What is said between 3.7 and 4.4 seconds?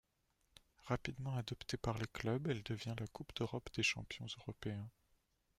des champions